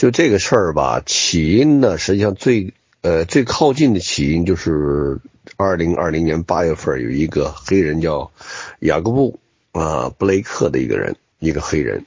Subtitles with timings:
[0.00, 5.20] 就这个事儿吧，起因呢，实际上最呃最靠近的起因就是
[5.58, 8.30] 二零二零年八月份有一个黑人叫
[8.78, 9.38] 雅各布
[9.72, 12.06] 啊布雷克的一个人，一个黑人，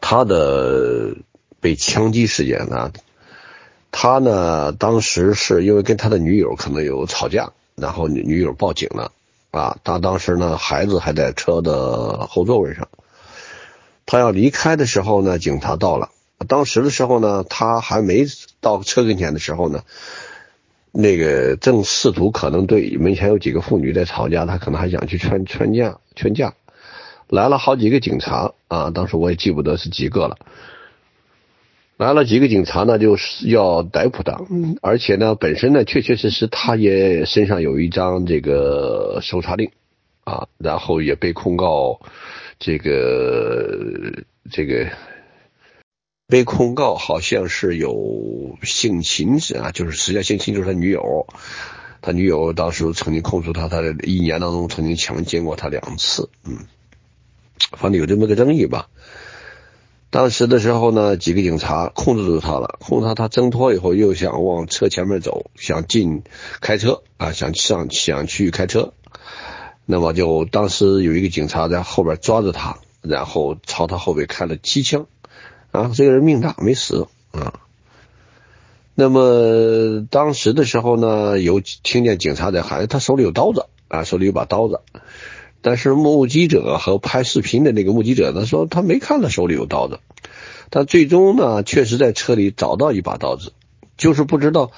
[0.00, 1.14] 他的
[1.60, 2.90] 被枪击事件呢，
[3.92, 9.12] 他呢当时是因为跟他的女友可能有吵架，然后女女友报警了
[9.52, 12.88] 啊，他当时呢孩子还在车的后座位上，
[14.04, 16.10] 他要离开的时候呢，警察到了。
[16.44, 18.26] 当时的时候呢，他还没
[18.60, 19.82] 到车跟前的时候呢，
[20.92, 26.54] 那个正试图可能对门前有几个妇女在吵架，他可能还想去劝劝架劝架，
[27.28, 30.38] 来了好几个警察啊，当时我也记不得是几个了，
[31.96, 34.40] 来了几个警察呢，就是要逮捕他，
[34.82, 39.70] 而且呢，本身呢，确确实实他也身上有一张这个搜查令
[40.24, 42.00] 啊，然后也被控告
[42.58, 44.86] 这个这个。
[46.26, 51.26] 被控告好像是有性侵啊，就是实际上性侵就是他女友，
[52.00, 56.60] 他女友当时曾经控诉他，他一年当中曾经强奸过他两次，嗯，
[57.72, 58.88] 反正有这么个争议吧。
[60.08, 66.22] 当时的时候呢，几个警察控制住他了，控制他，他挣脱以后又想往车前面走，想进
[66.60, 68.94] 开车啊，想上想去开车，
[69.84, 75.06] 那么就当时有一个警察在后边抓着他，然后朝他后背开了七枪。
[75.74, 77.60] 啊，这个人命大没死啊。
[78.94, 84.82] 那么当时的时候呢，有听见警察在喊，他手里有刀子啊，手里有把刀子。
[85.62, 89.98] 但是目击者和拍视频的那个目击者呢说，他没看到手里有刀子。
[90.70, 93.52] 但最终呢，确实在车里找到一把刀子，
[93.96, 94.70] 就是不知道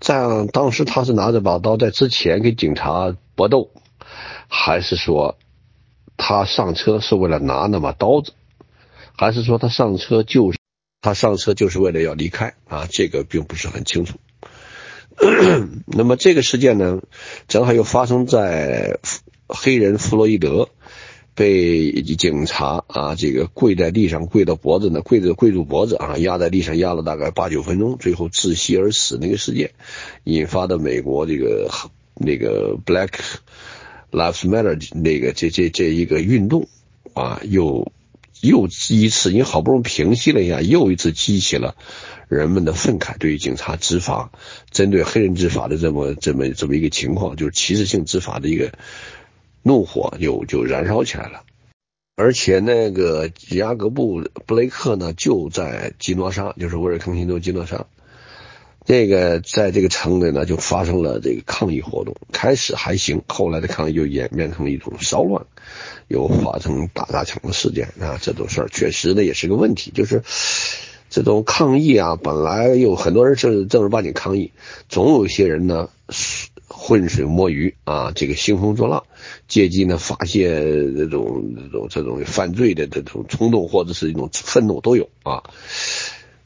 [0.00, 3.70] 在当时他是拿着把刀在之前跟警察搏斗，
[4.48, 5.38] 还是说
[6.18, 8.34] 他上车是为了拿那把刀子。
[9.18, 10.58] 还是说他上车就是
[11.00, 12.86] 他上车就是为了要离开啊？
[12.90, 14.18] 这个并不是很清楚。
[15.86, 17.00] 那么这个事件呢，
[17.48, 18.98] 正好又发生在
[19.46, 20.68] 黑人弗洛伊德
[21.34, 29.70] 被警察啊这个跪在地上跪到脖子呢，跪着跪住脖子啊，压在地上压了大概八九分钟，最后窒息而死那个事件，
[30.24, 31.70] 引发的美国这个
[32.16, 33.12] 那个 Black
[34.10, 36.68] Lives Matter 那个这这这一个运动
[37.14, 37.92] 啊又。
[38.40, 41.76] 又一次，你好不容易平息了一下，又一次激起了
[42.28, 44.30] 人们的愤慨，对于警察执法、
[44.70, 48.72] 针对黑人执法的这么这么这么一个情况，就是歧视性执法的一个
[49.62, 51.42] 怒火就就燃烧起来了。
[52.14, 57.86] 而且那个吉阿格布布雷克呢，就在基诺沙，就是威尔康辛州基诺沙。
[58.86, 62.14] 这个在这个城里呢，就发生了这个抗议活动。
[62.30, 65.44] 开始还行，后来的抗议就演变成了一种骚乱，
[66.06, 68.16] 又发生打砸抢的事件啊。
[68.22, 70.22] 这种事儿确实呢也是个问题，就是
[71.10, 74.52] 这种抗议啊，本来有很多人是正儿八经抗议，
[74.88, 75.88] 总有一些人呢
[76.68, 79.02] 浑水摸鱼啊，这个兴风作浪，
[79.48, 80.48] 借机呢发泄
[80.94, 85.42] 这种这种这种犯罪的这种冲动或者是一种愤怒都有啊。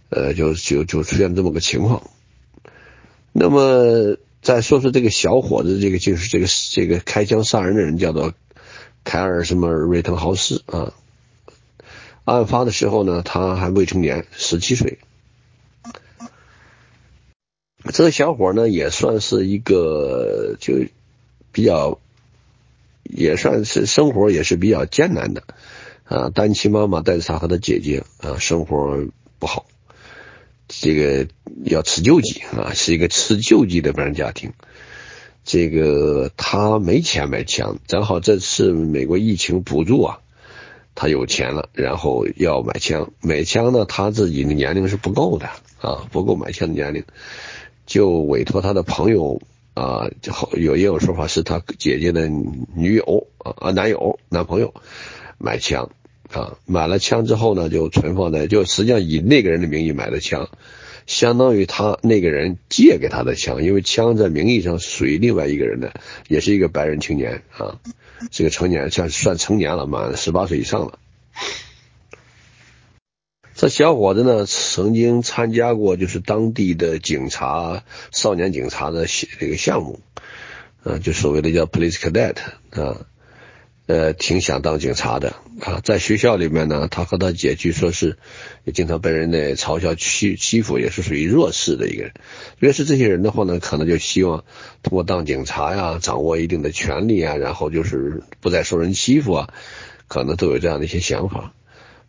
[0.09, 2.03] 呃，就就就出现这么个情况。
[3.33, 8.35] 那么再说说这个小伙子，这个就是这个这个开枪杀人的人，叫做
[9.05, 10.93] 凯尔什么瑞滕豪斯啊。
[12.25, 14.99] 案发的时候呢，他还未成年，十七岁。
[17.93, 20.75] 这个小伙呢，也算是一个就
[21.51, 21.99] 比较，
[23.05, 25.43] 也算是生活也是比较艰难的
[26.05, 26.31] 啊。
[26.31, 29.07] 单亲妈妈带着他和他姐姐啊，生活
[29.39, 29.67] 不好。
[30.73, 31.27] 这个
[31.65, 34.53] 要吃救济啊，是一个吃救济的这样家庭。
[35.45, 40.21] 这个他没钱买枪，正好这次美国疫情补助啊，
[40.95, 43.11] 他有钱了，然后要买枪。
[43.21, 45.47] 买枪呢，他自己的年龄是不够的
[45.81, 47.05] 啊，不够买枪的年龄，
[47.85, 49.43] 就委托他的朋友
[49.75, 54.73] 啊，好有也有说法是他姐姐的女友啊男友男朋友
[55.37, 55.91] 买枪。
[56.33, 60.49] 啊，买了枪之后呢，就存放在，就实际上以那个人的名义买的枪，
[61.07, 65.93] 相当于他那个人借给他的枪，因为枪在名义上属于另外一个人的，
[66.29, 67.81] 也是一个白人青年啊，
[68.31, 71.01] 是个成年，算算成年了，满十八岁以上了。
[73.57, 77.83] 这小伙子呢，曾经参加过就是当地的警察
[78.13, 79.07] 少年警察的
[79.39, 79.99] 这个项目，
[80.85, 82.37] 啊，就所谓的叫 police cadet
[82.71, 83.05] 啊。
[83.91, 88.19] 呃，挺想当警察的啊，在学校里面呢，他和他姐据说是
[88.63, 92.13] 也经常被人呢嘲笑欺欺负，也是属于弱势的一个人。
[92.61, 94.45] 越是这些人的话呢，可能就希望
[94.85, 99.53] 通过当警察呀，掌握一定的权利啊，然后就是不再受人欺负啊，
[100.07, 101.53] 可能都有这样的一些想法。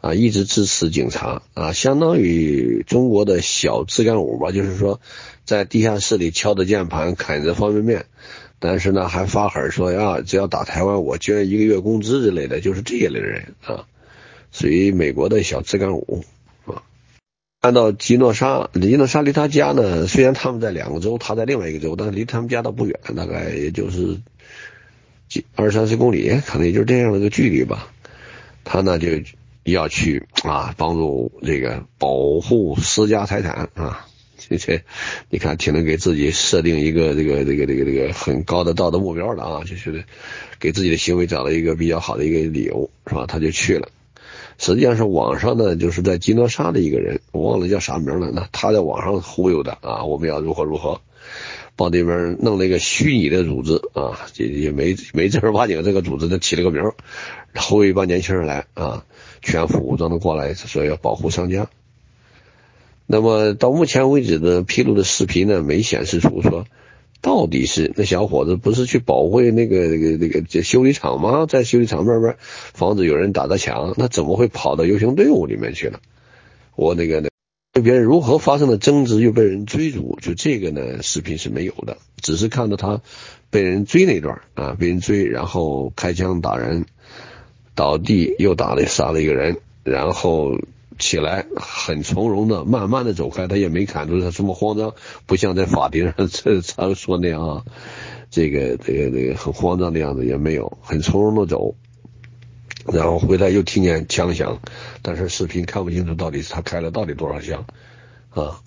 [0.01, 5.01] 啊，一直支持警察啊，相当于中国的小自干五吧，就是说
[5.45, 8.05] 在地下室里敲着键盘，啃着方便面，
[8.61, 13.83] 但是呢还发狠说呀，只要打台湾，我捐一个月工资之类的，就是这一类人啊，
[14.53, 16.23] 属于美国的小自干五
[16.65, 16.83] 啊。
[17.59, 24.21] 按照基诺沙，基诺沙离他家呢，虽然他们在两个州，他在另外一个州，但是离他们家倒不远，大概也就是
[25.27, 27.89] 几二三十公里，可能也就是这样的一个距离吧。
[28.63, 29.09] 他呢就。
[29.63, 34.07] 要去啊，帮助这个保护私家财产啊，
[34.51, 34.83] 你这，
[35.29, 40.03] 你看挺能给自己设定一个这个这个这个这个很高的道德目标的啊，就是
[40.59, 43.25] 给自己的行为找了一个比较好的一个理由，是吧？
[43.27, 43.87] 他就去了。
[44.57, 48.29] 实际上是网上呢，就是在基诺沙的一个人，我忘了叫啥名了。
[48.33, 50.99] 那他在网上忽悠的啊，我们要如何如何，
[51.77, 56.83] 帮这边弄了一个虚拟的组织啊，也也没没正儿八经这个组织，他起了个名，
[57.55, 59.05] 忽悠一帮年轻人来啊。
[59.41, 61.67] 全副武装的过来，说要保护商家。
[63.05, 66.65] 那么到目前为止的披露的视频呢，没显示出说
[67.21, 71.45] 到底是那小伙子不是去保卫那个那个那个这修理厂吗？
[71.45, 75.99] 在修理厂外边防止有人打他抢，那怎么会跑到游行队伍里面去了？
[76.75, 77.29] 我那个那
[77.73, 80.17] 跟别人如何发生了争执又被人追逐？
[80.21, 83.01] 就这个呢，视频是没有的，只是看到他
[83.49, 86.85] 被人追那段啊，被人追，然后开枪打人。
[87.73, 90.59] 倒地又打了杀了一个人，然后
[91.01, 94.93] 起来很从容的慢慢的走开，他也没看出他这么慌张，
[95.25, 97.65] 不像在法庭上 这常说那样啊，
[98.29, 101.75] 这个这个这个很慌张的样子也没有，很从容的走，
[102.93, 104.61] 然后回来又听见枪响，
[105.01, 107.65] 但是视频看不清楚到底是他开了到底多少枪
[108.29, 108.61] 啊，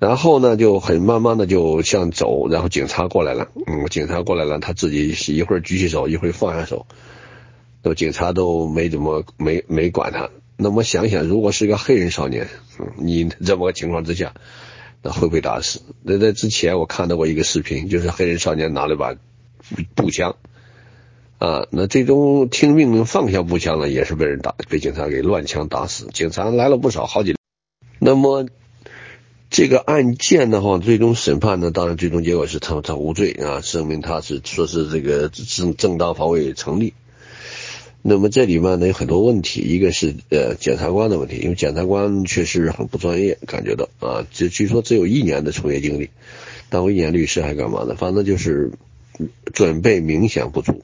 [0.00, 6.86] 然后呢就很慢慢的就向走，然后警察过来了，嗯，警察过来了，他自己一会儿举起手，一会儿放下手。
[7.82, 10.28] 那警察都没怎么没没管他。
[10.62, 12.48] 那么想想，如果是一个黑人少年，
[12.98, 14.34] 你这么个情况之下，
[15.02, 15.80] 那会不会打死？
[16.02, 19.16] 那在之前我看到过一个视频，就是黑人少年拿了把
[19.94, 20.36] 步枪，
[21.38, 26.08] 啊，那最终听命令放下步枪了，也是被人打，被警察给乱枪打死。
[26.12, 27.34] 警察来了不少，好几。
[27.98, 28.46] 那么
[29.48, 36.92] 这个案件的话，最终审判呢，当然最终结果是他他无罪啊，证明他是说是这个正正当防卫成立。
[38.02, 46.08] 那么这里面呢有很多问题，一个是呃检察官的问题，因为检察官确实很不专业，感觉到啊，就据说只有一年的从业经历，
[46.70, 48.72] 当过一年律师还是干嘛的，反正就是
[49.52, 50.82] 准备明显不足，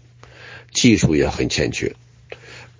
[0.75, 1.95] 技术也很欠缺，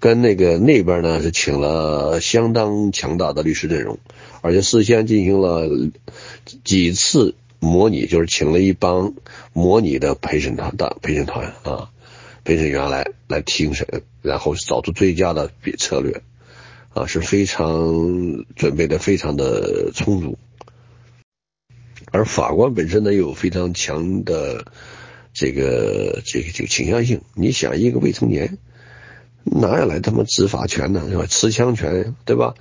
[0.01, 3.99] 跟那个那边呢是请了相当强大的律师阵容，
[4.43, 5.67] 而且事先进行了
[6.63, 9.15] 几次模拟，就是请了一帮
[9.55, 11.91] 模拟的陪审团的陪审团啊。
[12.45, 13.85] 陪审员来来庭审，
[14.27, 16.23] 然后找出最佳的策略，
[16.93, 20.39] 啊，是非常准备的非常的充足。
[22.11, 24.67] 而法官本身呢，又有非常强的
[25.33, 27.21] 这个这个这个倾向性。
[27.35, 28.59] 你想，一个未成年，
[29.45, 31.07] 哪有来他妈执法权呢？
[31.09, 31.27] 是吧？
[31.27, 32.55] 持枪权，对吧？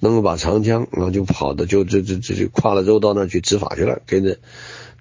[0.00, 4.38] 弄个把长枪，然后就跑的，就这这这就跨了州到那去执法去了，跟着。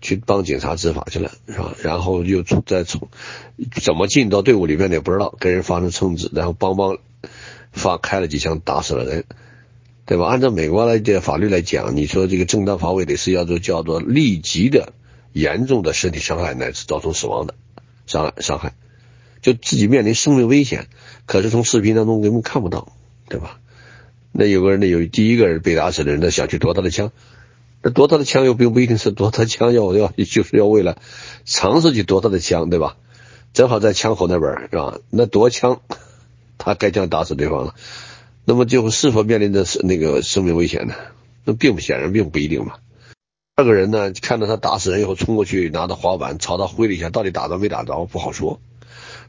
[0.02, 1.76] 去帮警察执法去了，是吧？
[1.82, 3.10] 然后又从再从
[3.82, 6.98] 怎么进到队伍里面也不知道，跟人发生争执，然后邦邦
[7.72, 9.26] 发开了几枪打死了人，
[10.06, 10.28] 对吧？
[10.28, 14.94] 按照美国来的法律来讲，你说这个正当防卫得是要做叫做立即的
[15.34, 17.56] 严重的身体伤害乃至造成死亡的
[18.06, 18.74] 伤害伤害，
[19.42, 20.88] 就自己面临生命危险，
[21.26, 22.94] 可是从视频当中根本看不到，
[23.28, 23.60] 对吧？
[24.32, 27.12] 那有个人呢，有第一个人被打死的人，他想去夺他的枪。
[27.90, 30.98] 夺他的枪又并不一定是夺他枪，要要就是要为了
[31.46, 32.98] 尝试去夺他的枪，对吧？
[33.54, 35.00] 正好在枪口那边，是吧？
[35.10, 35.82] 那夺枪，
[36.58, 37.76] 他开枪打死对方了，
[38.46, 40.94] 那么就是否面临着那个生命危险呢？
[41.46, 42.74] 那并不显然并不一定嘛。
[43.56, 48.60] 二个人呢，看到他打死人以后冲过去，拿着滑板朝他挥了一下，到底打着没打着不好说。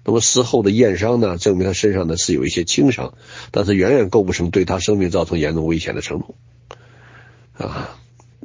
[0.05, 3.15] 那么事后的验伤呢，证明他身上呢是有一些轻伤，
[3.50, 6.35] 但是远远构不成对他生命造成严重危险的程度
[7.57, 7.97] 啊。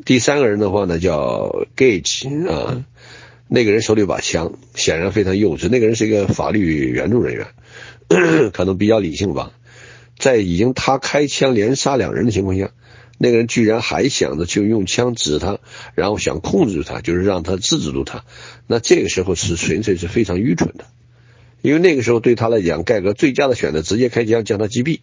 [0.05, 2.83] 第三个人的话呢，叫 Gage 啊，
[3.47, 5.69] 那个人手里有把枪，显然非常幼稚。
[5.69, 7.47] 那个人是一个法律援助人员，
[8.51, 9.51] 可能比较理性吧。
[10.17, 12.71] 在已经他开枪连杀两人的情况下，
[13.17, 15.59] 那个人居然还想着去用枪指他，
[15.95, 18.25] 然后想控制住他，就是让他制止住他。
[18.67, 20.85] 那这个时候是纯粹是非常愚蠢的，
[21.61, 24.99] 因为那个时候对他来讲，盖格最佳的选择，直接开枪将他击毙，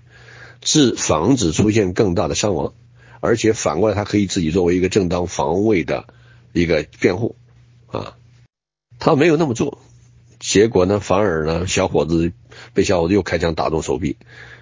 [0.60, 2.74] 致防止出现更大的伤亡。
[3.20, 6.06] 而且反过来，他可以自己作为一个正当防卫的
[6.52, 7.36] 一个辩护，
[7.86, 8.16] 啊，
[8.98, 9.78] 他没有那么做，
[10.38, 12.32] 结果呢，反而呢，小伙子
[12.72, 14.16] 被小伙子又开枪打中手臂，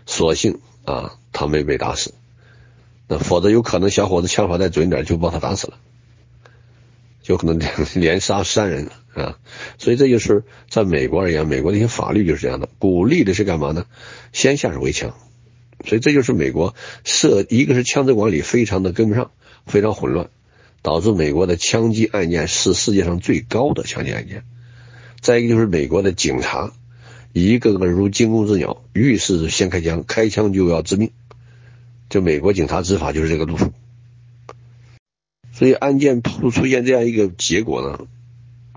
[0.07, 2.15] 所幸啊，他没被打死。
[3.07, 5.79] 那否则有可能小伙子枪法再准点就把他打死了，
[7.25, 7.59] 有可能
[7.95, 9.39] 连杀三人啊。
[9.79, 13.87] 所以这就是在美国而言，美国的一些法律就是这样的，鼓励的是干嘛呢？
[14.33, 15.15] 先下手为强。
[15.85, 19.31] 所以这就是美国设，一个是枪支管理非常的跟不上，
[19.65, 20.29] 非常混乱，
[20.83, 24.43] 导致美国的枪击案件是世界上最高的枪击案件。
[25.21, 26.73] 再一个就是美国的警察，
[27.33, 31.13] 一个个如惊弓之鸟，遇事先开枪，开枪就要致命。
[32.11, 33.73] 就美国警察执法就是这个路数。
[35.53, 38.07] 所以案件出出现这样一个结果呢，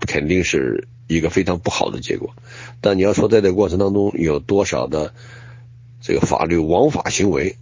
[0.06, 2.34] 肯定是一个非常不好的结果。
[2.80, 5.12] 但你要说在这个过程当中有多少的。
[6.02, 7.56] 这个法律枉法行为，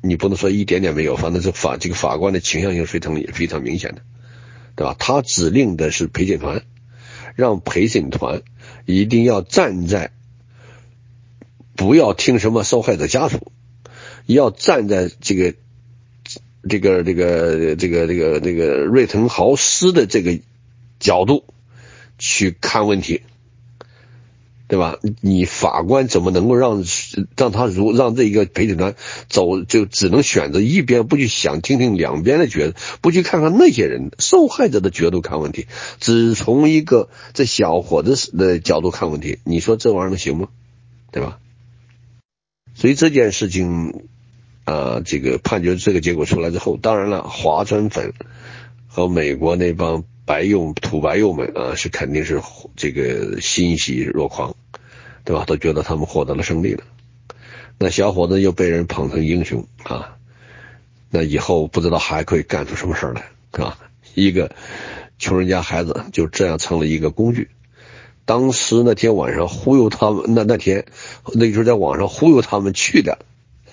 [0.00, 4.02] 你不能说一点点没有，反正是法这个法官的倾向性非常也非常明显的，
[4.76, 4.94] 对吧？
[4.98, 6.62] 他指令的是陪审团，
[7.34, 8.42] 让陪审团
[8.86, 10.12] 一定要站在，
[11.74, 13.52] 不要听什么受害者家属，
[14.24, 15.54] 要站在这个
[16.68, 20.38] 这个这个这个这个这个瑞腾豪斯的这个
[21.00, 21.44] 角度
[22.18, 23.22] 去看问题。
[24.70, 24.98] 对吧？
[25.20, 26.84] 你法官怎么能够让
[27.36, 28.94] 让他如让这一个陪审团
[29.28, 35.66] 走，就只能选择一边，不去想听听两边的角，不去看看那些人受害者的角度看问题，
[35.98, 40.46] 只从一个这小伙子的角度看问题，你说这玩意儿能行吗？
[41.10, 41.40] 对吧？
[42.76, 44.04] 所以这件事情
[44.66, 48.12] 啊，这个判决这个结果出来之后，当然了，华川粉
[48.86, 50.04] 和美国那帮。
[50.26, 52.40] 白右土白右们啊，是肯定是
[52.76, 54.54] 这个欣喜若狂，
[55.24, 55.44] 对吧？
[55.46, 56.82] 都觉得他们获得了胜利了。
[57.78, 60.16] 那小伙子又被人捧成英雄啊，
[61.10, 63.78] 那以后不知道还可以干出什么事来啊？
[64.14, 64.50] 一个
[65.18, 67.48] 穷人家孩子就这样成了一个工具。
[68.24, 70.84] 当时那天晚上忽悠他们，那那天
[71.34, 73.18] 那时候在网上忽悠他们去的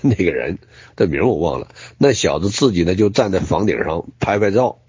[0.01, 0.59] 那个人
[0.95, 1.67] 的名我忘了。
[1.97, 4.79] 那小子自己呢就站在房顶上拍拍照。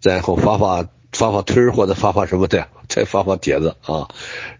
[0.00, 4.08] 然后发发发发推或者发发什么的，再发发帖子啊，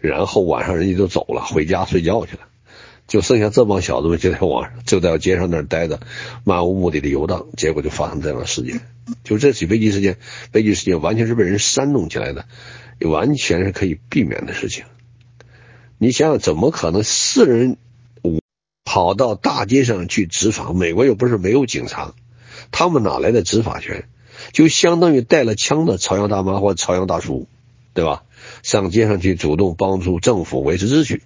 [0.00, 2.42] 然后晚上人家就走了，回家睡觉去了，
[3.06, 6.00] 就剩下这帮小子们就在网上就在街上那儿待着，
[6.44, 8.80] 漫无目的的游荡，结果就发生这样的事件。
[9.24, 10.18] 就这起悲剧事件，
[10.52, 12.44] 悲剧事件完全是被人煽动起来的，
[13.00, 14.84] 完全是可以避免的事情。
[15.96, 17.78] 你想想，怎么可能四人
[18.84, 20.72] 跑到大街上去执法？
[20.74, 22.14] 美国又不是没有警察，
[22.70, 24.06] 他们哪来的执法权？
[24.52, 27.48] 就相当于带了枪的朝阳大妈或朝阳大叔，
[27.98, 28.22] 对吧？
[28.62, 31.24] 上街上去主动帮助政府维持秩序，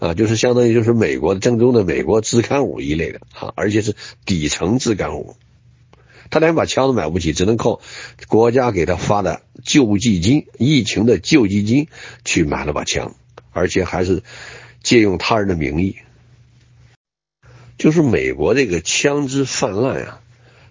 [0.00, 3.94] 啊，就是相当于就是美国正宗的美国自干五一类的啊，而且是
[4.26, 5.36] 底层自干五，
[6.30, 7.80] 他连把枪都买不起，只能靠
[8.26, 11.86] 国家给他发的救济金、疫情的救济金
[12.24, 13.14] 去买了把枪，
[13.52, 14.24] 而且还是
[14.82, 15.98] 借用他人的名义，
[17.78, 20.18] 就是美国这个枪支泛滥呀。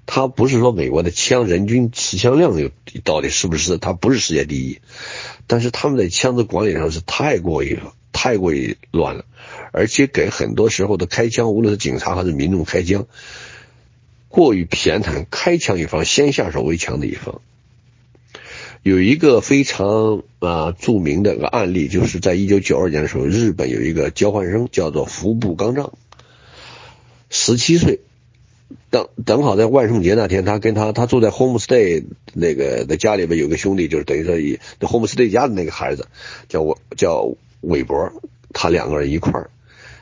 [0.06, 2.70] 他不是说美国的枪人均持枪量有
[3.04, 3.78] 到底是不是？
[3.78, 4.80] 他不是世界第一，
[5.48, 7.80] 但是他们在枪支管理上是太过于
[8.12, 9.26] 太过于乱了，
[9.72, 13.08] 而且给很多时候的开枪，无论是警察还是民众开枪，
[14.28, 17.42] 过于偏袒开枪一方先下手为强的一方。
[18.84, 25.94] 有一个非常啊著名的个案例，就是在一九九二年的时候，日本有一个交换生叫做服部刚丈，
[27.30, 28.02] 十七岁。
[28.90, 36.08] 等等好在万圣节那天，他跟他他住在 homestay 那个在家里边有个兄弟，就是等于说以 homestay 家的那个孩子
[36.48, 38.12] 叫我叫韦博，
[38.54, 39.50] 他两个人一块儿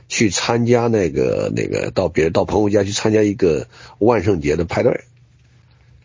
[0.10, 5.06] 去参加那个那个到别人到朋友家去参加一个万圣节的派对，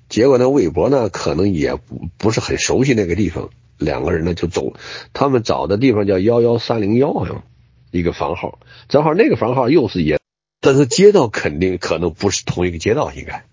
[0.09, 4.75] 结果呢，韦博呢可能也不不是很熟悉那个地方，两个人呢就走，
[5.13, 7.43] 他们找的地方叫幺幺三零幺好像
[7.91, 10.19] 一个房号，正好那个房号又是也。
[10.61, 13.45] 但是街道肯定可能不是同一个街道，应该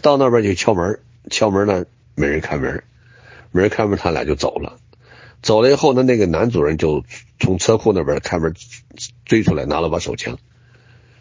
[0.00, 1.00] 到那边就敲门，
[1.30, 2.82] 敲门呢没人开门，
[3.52, 4.78] 没人开门，他俩就走了。
[5.42, 7.04] 走了以后呢，那个男主人就
[7.38, 8.54] 从车库那边开门
[9.26, 10.38] 追出来，拿了把手枪，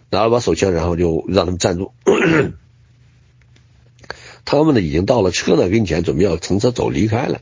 [0.09, 1.91] 拿了把手枪，然后就让他们站住。
[4.45, 7.41] 他们呢已经到了车的跟前，准备要乘车走离开了。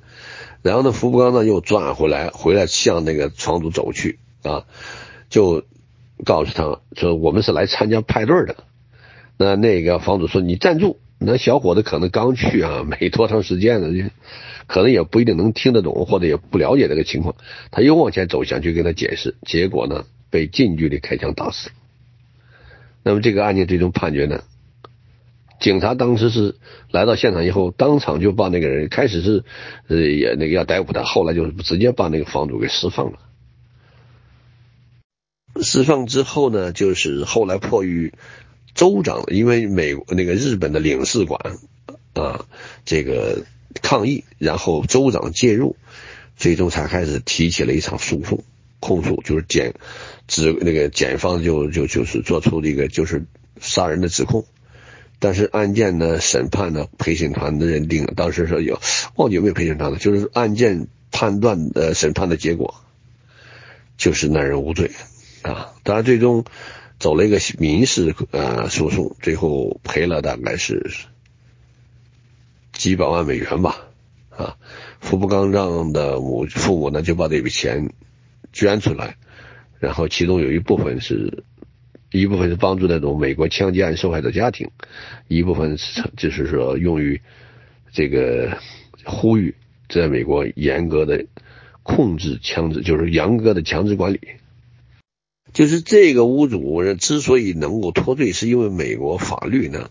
[0.63, 4.65] 然后呢，福布刚呢又转回来，回来向那个床主走去啊，
[5.29, 5.63] 就。
[6.23, 8.55] 告诉他说：“我们是来参加派对的。”
[9.37, 14.11] 那那个房主说：“你站住！”那小伙子可能刚去啊， 没多长时间呢，
[14.67, 17.35] 可能也不一定能听得懂，或者也不了解这个情况。
[17.71, 21.69] 他又往前走，想去跟他解释，结果呢，被近距离开枪打死。
[23.01, 24.43] 那么这个案件最终判决呢，
[25.59, 26.55] 警察当时是
[26.91, 29.43] 来到现场以后，当场就把那个人开始是
[29.87, 33.19] 呃也那个要逮捕他，后来就直接把那个房主给释放了。
[35.61, 38.13] 释放之后呢，就是后来迫于
[38.73, 41.57] 州长，因为美那个日本的领事馆
[42.13, 42.45] 啊，
[42.83, 43.45] 这个
[43.81, 45.75] 抗议，然后州长介入，
[46.35, 48.43] 最终才开始提起了一场诉讼，
[48.79, 49.73] 控诉就是检
[50.27, 53.25] 指那个检方就就就是做出这个就是
[53.61, 54.45] 杀人的指控，
[55.19, 58.81] 但是案件呢审判呢陪审团的认定，当时说有
[59.15, 62.75] 忘记有没有陪审团了，就是案件判断的审判的结果
[63.97, 64.91] 就是那人无罪。
[65.45, 66.43] 啊，当然最终
[66.99, 70.91] 走了一个民事呃诉讼，最后赔了大概是
[72.73, 73.77] 几百万美元吧。
[74.31, 74.57] 啊，
[74.99, 77.93] 福布刚让的母父母呢就把这笔钱
[78.51, 79.17] 捐出来，
[79.79, 81.43] 然后其中有一部分是
[82.11, 84.71] 一部分是帮助那种美国枪击案受害者家庭，
[85.27, 87.21] 一部分是就是说用于
[87.93, 88.57] 这个
[89.05, 89.55] 呼吁
[89.89, 91.23] 在美国严格的
[91.83, 94.19] 控制枪支，就是严格的强制管理。
[95.55, 99.89] 就是这个屋主之所以能够脱罪，是因为美国法律呢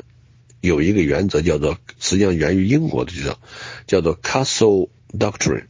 [0.61, 3.39] 有一个原则，叫做实际上源于英国的这
[3.87, 5.65] 叫做 Castle Doctrine，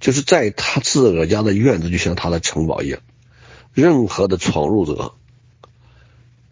[0.00, 3.00] 就是在他自个家的院子就像他的城堡一样，
[3.74, 5.12] 任何的闯入者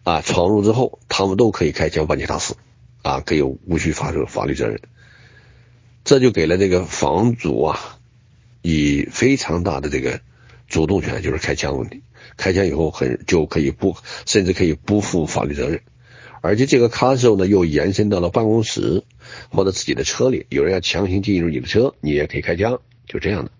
[0.03, 2.57] 啊闯入之后，他们都可以开枪把你打死，
[3.01, 4.79] 啊可以无需发生法律责任，
[6.03, 7.97] 这就给了这个房主啊
[8.61, 10.21] 以非常大的这个
[10.67, 12.03] 主动权，就是开枪问题。
[12.37, 15.81] 开枪以后很就可以不，甚至可以不负法律责任，
[16.41, 19.03] 而且这个卡手呢又延伸到了办公室
[19.49, 23.51] 或者自己的车里，有人要强行进入你的车，你也可以开枪，就这样的。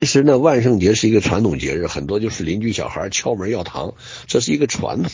[0.00, 3.94] 其实呢，万圣节是一个传统节日，很多就是邻居小孩敲门要糖，
[4.28, 5.10] 这是一个传统，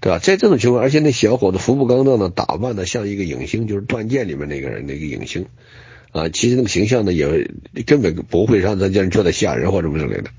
[0.00, 0.18] 对吧？
[0.18, 5.44] 在这种情况，而且那小伙子服部刚正呢，打扮的像一个影星，就是《断剑》里面那个人那个影星
[6.12, 7.50] 啊，其实那个形象呢也
[7.84, 10.30] 根本不会让人觉得吓人或者什么之类的。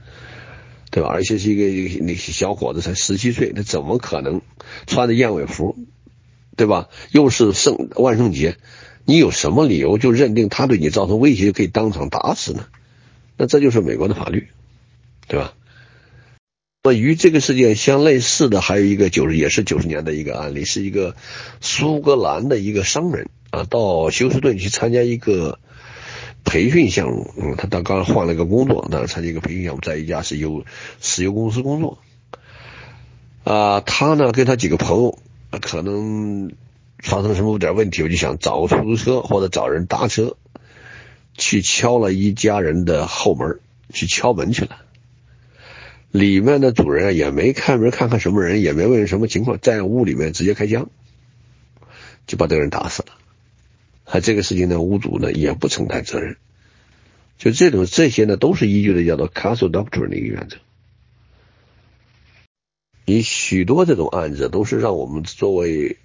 [0.90, 1.10] 对吧？
[1.10, 4.42] 而且是一个那些小伙子才十七岁，他怎么可能
[4.86, 5.78] 穿着燕尾服？
[6.56, 6.88] 对吧？
[7.12, 8.56] 又是圣万圣节，
[9.06, 12.68] 你有什么理由就认定他对你造成威胁就可以当场打死呢？
[13.38, 14.48] 那这就是美国的法律，
[15.28, 15.54] 对吧？
[16.84, 21.16] 那与这个事件相类似的还有一个九十也是九十年的一个案例，是一个
[21.60, 25.60] 苏格兰的一个商人啊，到休斯顿去参加一个。
[26.48, 30.64] 培训项目，嗯，他到刚换了一个工作，当时参加一个培训项目，在一家石油
[31.02, 32.00] 石油公司工作。
[33.44, 35.20] 啊，他呢跟他几个朋友，
[35.62, 36.52] 可能
[37.00, 40.38] 发生什么点问题，我就想找个出租车或者找人搭车，
[41.38, 43.60] 去敲了一家人的后门，
[43.94, 44.78] 去敲门去了。
[46.12, 50.90] 里面的主人也没开门看看什么人，也没问什么情况，在屋里面直接开枪，
[52.26, 53.10] 就把这个人打死了。
[54.10, 56.38] 他这个事情呢，屋主呢也不承担责任，
[57.38, 60.56] 就这种这些呢，都是依据的叫做 Castle Doctrine 的一个原则。
[63.06, 65.98] 你许多这种案子都是让我们作为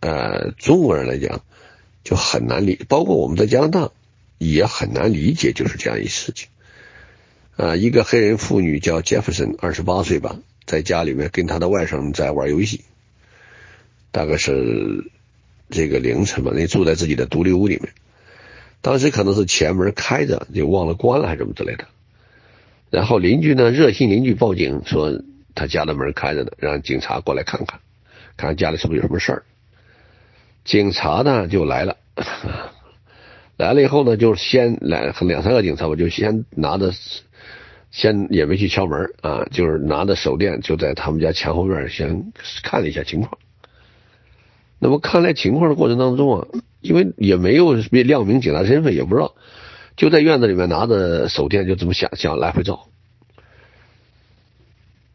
[0.00, 1.42] 呃中国人来讲
[2.04, 3.90] 就很难理，包括我们在加拿大
[4.36, 6.48] 也很难理解，就是这样一事情。
[7.56, 12.82] 啊，一个黑人妇女叫 Jefferson，二十八岁吧，在家里面跟他的外甥在玩游戏，
[14.12, 15.10] 大概是。
[15.70, 17.92] 这个凌晨嘛，那住在自己的独立屋里面，
[18.80, 21.84] 当时可能是前门开着，就忘了关了还是什么之类的。
[22.90, 25.22] 然后邻居呢，热心邻居报警说
[25.54, 27.80] 他家的门开着呢，让警察过来看看，
[28.36, 29.42] 看看家里是不是有什么事儿。
[30.64, 31.96] 警察呢就来了，
[33.56, 36.92] 来了以后呢，就先来两三个警察吧，就先拿着，
[37.90, 43.38] 先也没去敲门啊，就是拿着手电就在他们家墙后院先看了一下情况。
[44.82, 46.48] 那么看来情况的过程当中啊，
[46.80, 49.34] 因为也没有亮明警察身份，也不知道，
[49.94, 52.88] 就在院子里面拿着手电，就这么想想来回照。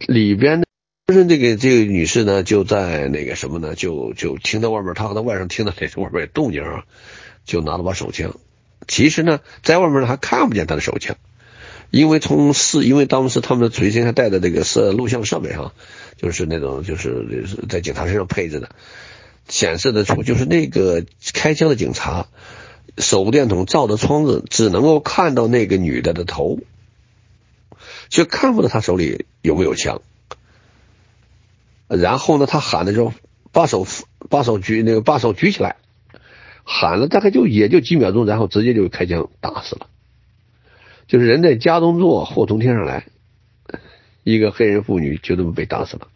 [0.07, 0.65] 里边呢，
[1.07, 6.83] 就是这个这个女士呢，就在那个什么呢，就就听到外面，她和她外甥听到这外面有动静啊，
[7.43, 8.35] 就拿了把手枪。
[8.87, 11.17] 其实呢，在外面呢还看不见她的手枪，
[11.89, 15.73] 因为从四，因为当时他们随身还带着这个摄录像设备哈，
[16.17, 18.69] 就是那种就是在警察身上配置的。
[19.47, 22.27] 显示的出就是那个开枪的警察，
[22.97, 26.59] 手电筒照着窗子，只能够看到那个女的的头，
[28.09, 30.01] 却看不到她手里有没有枪。
[31.87, 33.13] 然后呢，他喊的时候，
[33.51, 33.85] 把手
[34.29, 35.75] 把手举那个把手举起来，
[36.63, 39.87] 喊了大概就也就几秒钟，然后直接就开枪打死了。
[41.07, 43.05] 就是人在家中坐，祸从天上来，
[44.23, 46.07] 一个黑人妇女就这么被打死了。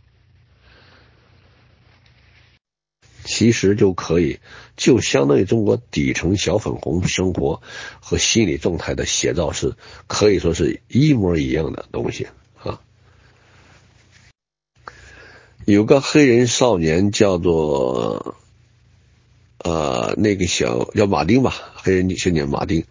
[3.30, 4.39] 其实就可以
[4.76, 7.62] 就相当于中国底层小粉红生活
[8.00, 9.76] 和心理状态的写照是
[10.08, 12.26] 可以说是一模一样的东西
[12.63, 12.82] 啊。
[15.63, 18.36] 有个黑人少年叫做
[19.60, 22.84] 呃那个小叫马丁吧黑人女青年马丁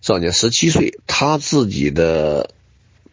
[0.00, 2.50] 少年十七岁他自己的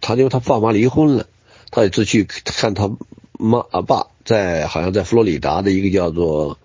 [0.01, 1.27] 他就他爸妈离婚了
[1.69, 2.89] 他也是去看他
[3.37, 6.57] 妈阿爸在好像在佛罗里达的一个叫做，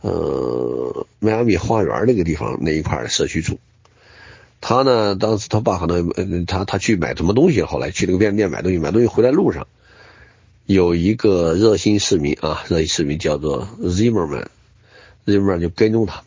[0.00, 3.60] 呃，迈阿密花园那个地方那一块的社区住。
[4.60, 9.68] 他呢，当时他爸可能他他去买什么东西，后来去那个便利店买东西，买东西回来路上。
[10.66, 16.24] 有一个热心市民啊，热心市民叫做 Zimmerman，Zimmerman 就跟踪他。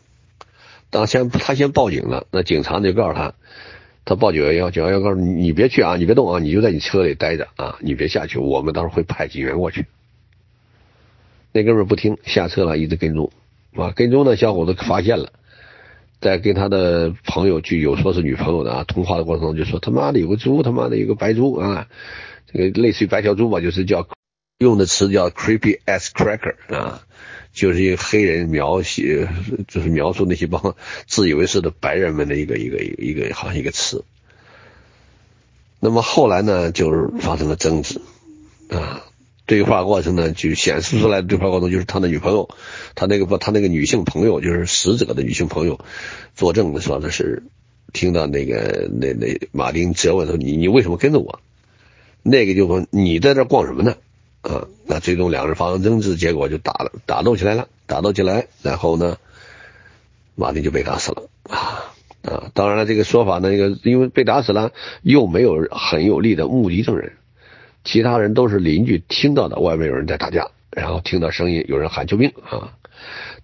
[0.90, 3.34] 当先他先报警了，那警察就告诉他，
[4.04, 9.86] 他报九幺幺，九幺幺告诉你你别去啊，你别动啊，你就在你车里待着啊，你别下去，我们到时候会派警员过去。
[11.52, 13.30] 那哥们不听，下车了，一直跟踪，
[13.76, 15.32] 啊，跟踪呢，小伙子发现了，
[16.20, 21.88] 在跟他的朋友去有说是女朋友的啊，通话的过程中就说他妈的有个猪，他妈的有个白猪啊，
[22.52, 24.08] 这个类似于白条猪吧，就是叫。
[24.58, 27.02] 用的词叫 creepy ass cracker 啊，
[27.52, 29.28] 就是一个黑人描写，
[29.66, 30.76] 就是描述那些帮
[31.08, 34.04] 自以为是的白人们的一个一个一个好像一个词。
[35.80, 38.00] 那么后来呢，就是发生了争执
[38.70, 39.02] 啊，
[39.52, 42.48] 对话过程呢就显示出来的对话过程就是他的女朋友，
[42.94, 45.78] 他那个不他那个女性朋友就是死者的女性朋友
[46.34, 47.42] 作证的说的是
[47.92, 51.40] 听到那个那那马丁责问说你你为什么跟着我？
[52.22, 53.96] 那个就说你在这逛什么呢？
[54.40, 59.18] 啊，那最终两人发生争执，结果就打了，打斗起来了，打斗起来，然后呢，
[60.34, 62.50] 马丁就被打死了啊啊！
[62.54, 67.12] 当然了，这个说法呢，那个因为被打死了，又没有很有力的目击证人，
[67.84, 72.78] 其他人都是邻居听到的，外面有人在打架，然后听到声音，有人喊救命啊！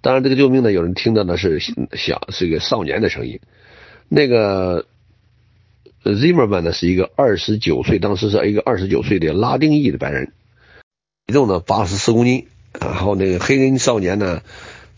[0.00, 1.60] 当然，这个救命呢，有人听到的是
[1.94, 3.40] 小是一个少年的声音，
[4.08, 4.86] 那个
[6.04, 10.32] Zimmerman 呢是一个二十九岁，当时是一个二十九岁的拉丁裔的白人。
[11.26, 12.46] 体重呢八十四公斤，
[12.80, 14.42] 然后那个黑人少年呢，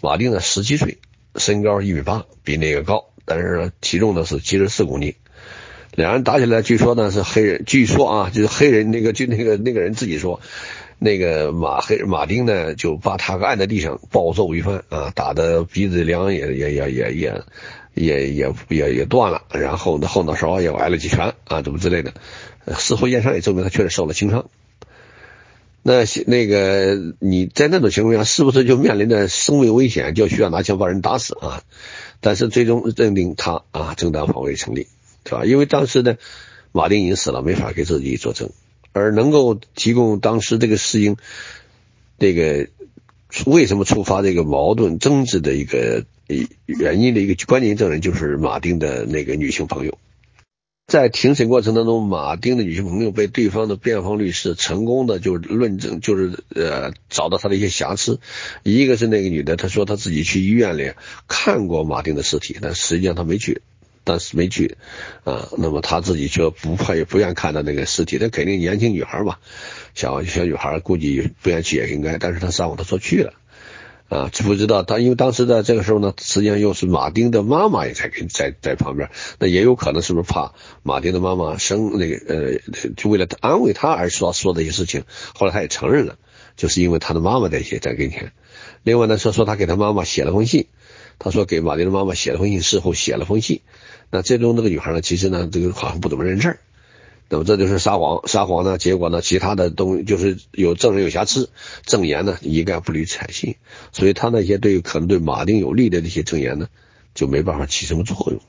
[0.03, 0.99] 马丁呢十七岁，
[1.37, 5.15] 身高一米八，比那个高，但是呢体重呢是七十四公斤。
[5.95, 10.41] 两人打起来，据说呢是黑人，据说啊就是黑人那个就那个那个人自己说，
[10.99, 17.43] 那个马黑马丁呢就把他按在地上暴揍一番啊，打的鼻子梁也也也也也
[17.95, 22.15] 也也也也断了，然后呢后脑勺也挨了几拳啊，怎么之类的，
[22.79, 24.49] 事后验伤也证明他确实受了轻伤。
[25.83, 31.63] 那那个你在那种情况下，是不是就面临着生命危险，就需要拿枪把人打死啊？
[32.21, 34.89] 但是最终认定他啊正当防卫成立，
[35.25, 35.45] 是吧？
[35.45, 36.17] 因为当时呢，
[36.73, 38.51] 马丁已经死了，没法给自己作证，
[38.93, 41.17] 而能够提供当时这个事情，
[42.19, 42.69] 这个
[43.47, 46.05] 为什么触发这个矛盾争执的一个
[46.67, 49.99] 原因的一个关键证人，就是马丁的那个女性朋友。
[50.87, 58.19] 在庭审过程当中，马丁的女性朋友被对方的辩方律师成功的就论证，就是呃找到他的一些瑕疵。
[58.65, 60.95] 一个是那个女的，她说她自己去医院里
[61.29, 63.63] 看过马丁的尸体，但实际上她没去，
[64.05, 64.77] 但是没去
[65.25, 65.49] 啊。
[65.59, 69.37] 那么他自己就不怕也不愿看到那个尸体，那肯定年轻女孩嘛，
[69.95, 72.19] 小小女孩估计不愿去也应该。
[72.19, 73.35] 但是她上午她说去了。
[74.09, 79.09] 啊，不知道他，因为当时在这个时候呢，实际上又是马丁的妈妈也在跟在在旁边，
[79.39, 85.05] 那也有可能是不是怕马丁的妈妈生那个呃，就为了安慰他而说说这些事情。
[85.33, 86.19] 后来他也承认了，
[86.57, 88.33] 就是因为他的妈妈在写在跟前。
[88.83, 90.67] 另外呢，说说他给他妈妈写了封信，
[91.21, 93.61] 他说给马丁的妈妈写了封信，事后写了封信。
[94.11, 96.59] 那最终这个女孩呢，其实呢，这个好像不怎么认事儿。
[97.29, 101.49] 那么这就是撒谎，撒谎呢，结果呢，其他的东就是有证人有瑕疵，
[101.85, 103.55] 证言呢一概不予采信，
[103.93, 106.69] 所以他那些对可能对马丁有利的那些证言呢，
[107.15, 108.41] 就没办法起什么作用。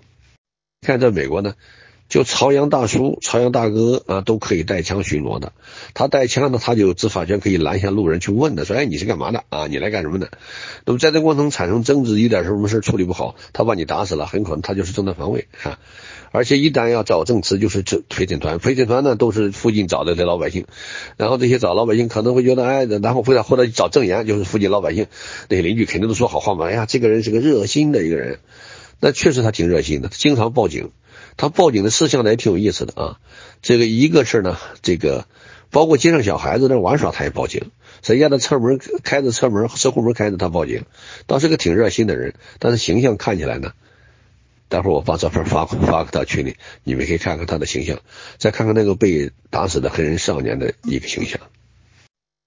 [0.81, 1.53] 看在美国呢，
[2.11, 5.53] 就朝阳大叔、朝阳大哥啊，都可以带枪巡逻的。
[5.93, 9.67] 他带枪呢，他就执法权，可以拦下路人去问的，说：“哎，你是干嘛的啊？
[9.67, 10.29] 你来干什么的？”
[10.83, 15.79] 那么在这过程产生争执，一点什么事处理不好，他把你打死了，很可能他就是正当防卫啊。
[16.33, 20.65] 而且一旦要找证词，就是这陪审团，陪审团呢都是附近找的这老百姓，
[21.15, 25.07] 然后这些找老百姓可能会觉得，哎，然后或者或者找证言，就是附近老百姓
[25.47, 26.67] 那些邻居肯定都说好话嘛。
[26.67, 28.39] 哎呀，这个人是个热心的一个人，
[28.99, 30.91] 那确实他挺热心的，经常报警。
[31.37, 33.19] 他报警的事项呢也挺有意思的啊。
[33.61, 35.25] 这个一个是呢，这个
[35.69, 37.71] 包括街上小孩子在玩耍，他也报警。
[38.01, 40.85] 谁家的车门开着车门车库门开着，他报警，
[41.27, 42.33] 倒是个挺热心的人。
[42.59, 43.73] 但是形象看起来呢？
[44.69, 47.99] 待会儿我把照片发发到群里，你们可以看看他的形象，
[48.37, 51.41] 再看看那个被打死的黑人少年的一个形象。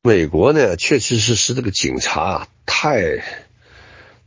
[0.02, 3.22] 美国呢，确实是是这个警察啊，太，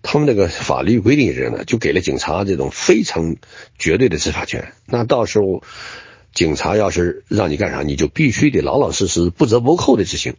[0.10, 3.36] 他们那个法律规定是呢，就给了警察这种非常
[3.78, 4.72] 绝对的执法权。
[4.86, 5.64] 那到时候
[6.34, 10.36] 警察要是让你干啥，你就必须得老老实实、不折不扣的执行。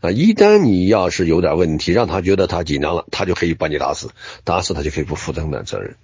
[0.00, 4.08] 啊，一旦你要是有点问题，让他觉得他紧张了，他就可以把你打死，
[4.42, 5.96] 打死他就可以不负承担责任。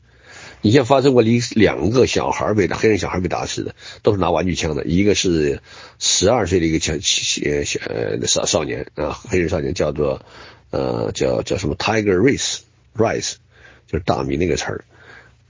[0.60, 5.62] 你像发生过两两个小孩被打，黑人小孩被打死的，都是拿玩具枪的，一个是
[5.98, 10.20] 十二岁的一个小小呃少少年啊，黑人少年叫做
[10.68, 12.58] 呃叫叫什么 Tiger Rice
[12.96, 13.34] Rice，
[13.86, 14.84] 就是大米那个词儿。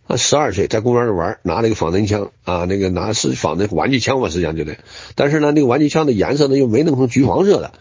[0.07, 4.79] 啊，十二岁在公园里玩，拿了一个仿真枪啊，那个拿是仿的玩具枪嘛，实际上就得，
[5.15, 7.73] 但是呢，那个玩具枪的颜色呢又没弄成橘黄色的。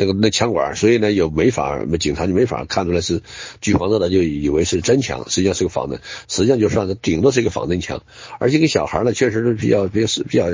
[0.00, 3.20] 那个那枪管，所以呢，又没法，警察就没法看出来是
[3.60, 8.04] 橘黄色的，就以为是真枪，实际上是个仿真，实际上就算是顶多是一个仿真枪。
[8.38, 10.46] 而且个小孩呢，确实是比较比较比较，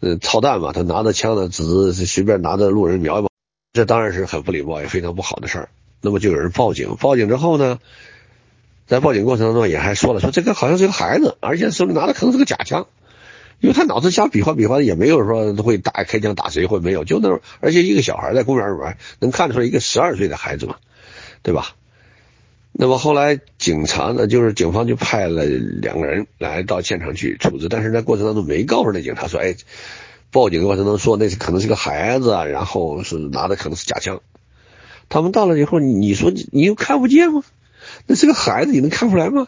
[0.00, 3.28] 嗯，操蛋嘛，他拿着枪呢，只是随便拿着路人瞄一瞄，
[3.74, 5.68] 这当然是很不礼貌，也非常不好的事儿。
[6.02, 7.78] 那么就有人报警，报警之后呢，
[8.86, 12.86] 在报警过程当中也还说了，说这个好像是个孩子，而且手里拿的可能是个假枪。
[13.60, 20.74] 因为他脑子瞎比划比划，也没有说会打开枪打谁，或没有，就那，而且一个小孩在公园玩，能看出来一个十二岁的孩子嘛，
[21.42, 21.76] 对吧？
[22.72, 29.54] 那么后来警察呢，就是警方就派了两个人来到现场去处置，但是在过程当中没告诉那警察说，哎，
[30.32, 34.22] 报警的过程当中说那是可能是个孩子，然后是拿的可能是假枪。
[35.12, 37.42] 他们到了以后，你说你又看不见吗？
[38.06, 39.46] 那是个孩子，你能看出来吗？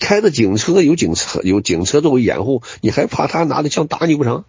[0.00, 4.42] 开着警车，有警车有警车作为掩护，你还怕他拿着枪打你不成？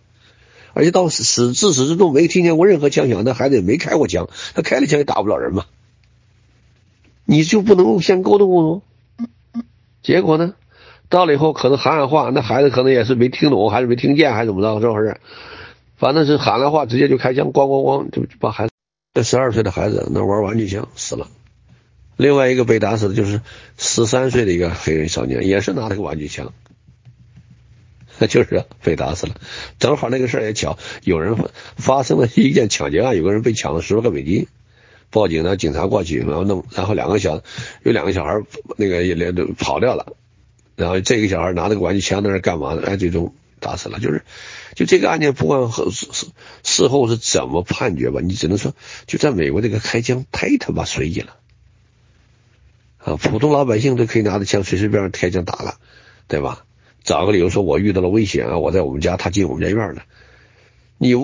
[0.74, 5.66] 而且到始自始至终没听见过任何枪响，那孩子也没开过枪，他开了枪也打不了人嘛。
[7.26, 8.82] 你就不能先沟通沟通？
[10.02, 10.56] 结果呢，
[11.08, 14.80] 到了以后可能喊喊话，那孩子可能也是没听懂，还是没听见，还是怎么着？
[14.80, 15.18] 这回事？
[15.98, 18.71] 反正是喊了话，直接就开枪，咣咣咣，就把孩子
[19.14, 21.28] 这十二岁的孩子那玩玩具枪死了。
[22.16, 23.42] 另外一个被打死的就是
[23.78, 26.54] 十三岁的一个黑人少年，也是拿了个玩具枪，
[28.20, 29.36] 那 就是被打死了。
[29.80, 31.36] 正好那个事儿也巧，有人
[31.76, 34.48] 发生了一件抢劫案，有个人被抢了十多个美金，
[35.10, 37.42] 报警呢，警察过去，然后弄，然后两个小
[37.84, 38.40] 有两个小孩
[38.78, 40.14] 那个也连都跑掉了，
[40.78, 42.84] 然后这个小孩拿那个玩具枪在那干嘛呢？
[42.86, 44.02] 哎，最终打死了。
[44.02, 44.26] 就是
[44.76, 46.28] 就这个案件，不管事事
[46.64, 48.74] 事后是怎么判决吧，你只能说，
[49.08, 51.38] 就在美国这个开枪太他妈随意了。
[52.98, 55.76] 啊，普通老百姓都可以拿着枪随随便便开枪打了，
[56.28, 56.66] 对吧？
[57.04, 60.04] 找个理由说我遇到了危险啊，我在我们家，他进我们家院了。
[61.00, 61.16] 你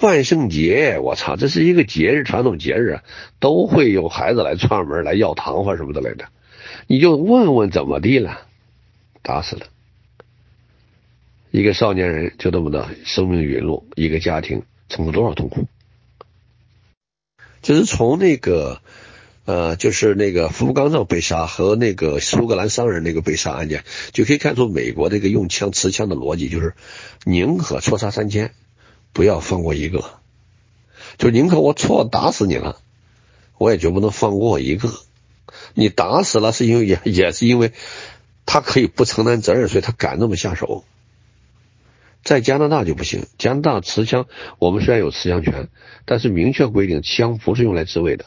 [0.00, 3.00] 万圣节，我操，这是一个节日，传统节日，
[3.40, 6.26] 都会有孩子来串门来要糖或什么的来的。
[6.86, 8.42] 你就问问怎么地了，
[9.22, 9.66] 打死了
[11.56, 15.66] 一个少年人，就这么的生命陨落，一个家庭承受多少痛苦？
[17.62, 18.82] 就是从那个。
[19.46, 26.74] 呃，就是那个福冈正被杀和那个苏格兰商人那个被杀案件，就可以看出美国这个用枪持枪的逻辑，就是
[27.22, 28.52] 宁可错杀三千，
[29.12, 30.02] 不要放过一个，
[31.16, 32.80] 就宁可我错打死你了，
[33.56, 34.92] 我也绝不能放过一个。
[35.74, 37.70] 你打死了是因为也也是因为
[38.46, 40.82] 他可以不承担责任，所以他敢那么下手。
[42.26, 44.26] 在加拿大就不行，加拿大持枪，
[44.58, 45.68] 我们虽然有持枪权，
[46.06, 48.24] 但是明确规定枪不是用来自卫的。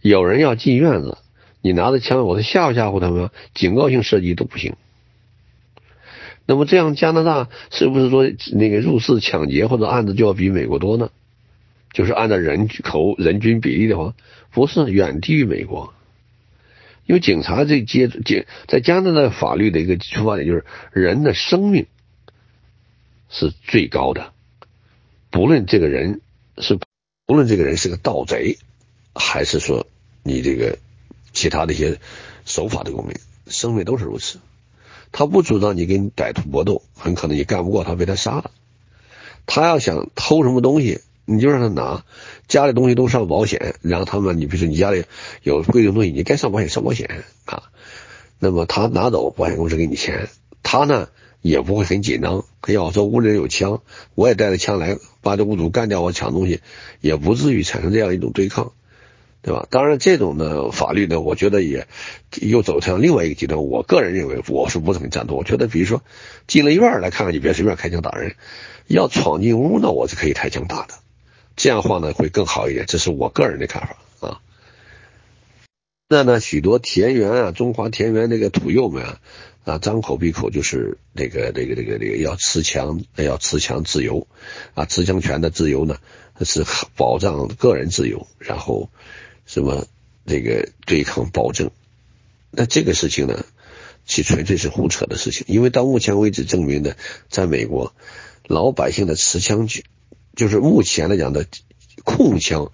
[0.00, 1.18] 有人要进院子，
[1.60, 4.76] 你拿着枪，我是吓唬吓唬他们，警告性射击都不行。
[6.46, 11.10] 那么这样，加拿大是不是说那个入室抢劫或者案子就要比美国多呢？
[11.92, 14.14] 就是按照人口人均比例的话，
[14.52, 15.92] 不是远低于美国。
[17.06, 21.86] 因为警察这接接在加拿大法律的一个出发点就是人的生命
[23.30, 24.32] 是最高的，
[25.30, 26.20] 不论这个人
[26.58, 26.78] 是
[27.24, 28.58] 不论这个人是个盗贼。
[29.12, 29.88] 还是说
[30.22, 30.78] 你这个
[31.32, 31.98] 其他的一些
[32.44, 33.16] 守法的公民，
[33.48, 34.38] 生命都是如此。
[35.10, 38.52] 他不主张你跟歹徒搏斗，很可能你干不过他，被他杀了。
[39.46, 42.04] 他要想偷什么东西，你就让他拿，
[42.46, 45.04] 家里东西都上保险，然后他们，你比如说你家里
[45.42, 47.64] 有贵重东西，你该上保险上保险啊。
[48.38, 50.28] 那么他拿走，保险公司给你钱，
[50.62, 51.08] 他呢
[51.42, 52.44] 也不会很紧张。
[52.66, 53.82] 要说屋里有枪，
[54.14, 56.60] 我也带着枪来把这屋主干掉，我抢东西，
[57.00, 58.72] 也不至于产生这样一种对抗。
[59.42, 59.66] 对吧？
[59.70, 61.86] 当然，这种的法律呢，我觉得也
[62.42, 63.64] 又走向另外一个极端。
[63.64, 65.38] 我个人认为，我是不是很赞同？
[65.38, 66.02] 我觉得，比如说
[66.46, 68.34] 进了院来看看，你别随便开枪打人。
[68.86, 70.92] 要闯进屋呢，我是可以开枪打的。
[71.56, 72.84] 这样的话呢，会更好一点。
[72.86, 74.40] 这是我个人的看法啊。
[76.06, 79.20] 那呢，许多田园啊，中华田园那个土幼们啊，
[79.64, 84.26] 啊，张口闭口就是这个这个这个这个要持枪，要持枪自由
[84.74, 85.98] 啊，持枪权的自由呢，
[86.42, 86.64] 是
[86.96, 88.90] 保障个人自由，然后。
[89.46, 89.88] 什么
[90.26, 91.72] 这个对抗暴政？
[92.52, 93.44] 那这个事情呢，
[94.06, 95.44] 其纯粹是胡扯的事情。
[95.48, 96.94] 因为到目前为止证明呢，
[97.28, 97.92] 在美国，
[98.46, 99.82] 老百姓的持枪权，
[100.36, 101.46] 就是目前来讲的
[102.04, 102.70] 控枪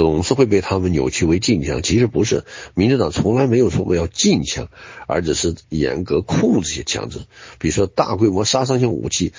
[0.00, 4.68] 总是会被他们扭曲为禁枪，其实不是，民主党从来没有说过要禁枪，
[5.06, 7.18] 而只是严格控制些枪支，
[7.58, 9.34] 比如说大规模杀伤性武器，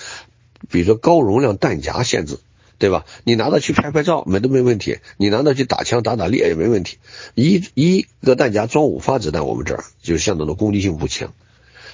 [0.70, 2.38] 比如说高容量弹夹限制，
[2.78, 3.04] 对吧？
[3.24, 6.98] 你拿到去拍拍照没都没问题，你拿到去打枪打打猎也没问题。
[7.34, 11.32] 一一个弹夹装五发子弹，我们这儿就是相当的攻击性步枪，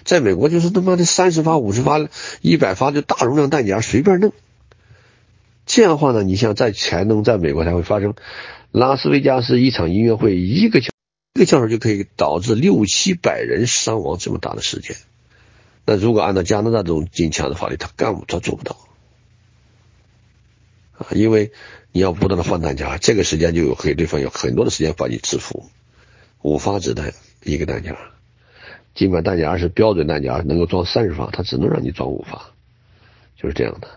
[0.04, 2.07] 在美国就是他妈的三十发、五十发、
[2.42, 4.35] 一百发就大容量弹夹随便弄。
[5.64, 8.14] 这样的话呢，你像在才能在美国才会发生，
[8.72, 10.90] 拉斯维加斯一场音乐会，一个枪
[11.35, 14.96] 一个枪手就可以导致六七百人伤亡这么大的事件。
[15.87, 18.76] 那如果按照加拿大这种禁枪的法律，他干他做不到
[20.98, 21.50] 啊，因为
[21.92, 25.64] 你要不断的换弹夹，这个时间就有给对方有很多的时间把你制服。
[26.42, 27.96] 五发子弹一个弹夹，
[28.94, 32.50] 尽管弹夹是标准弹夹，能够装三十发，他只能让你装五发，
[33.37, 33.88] 就是这样的。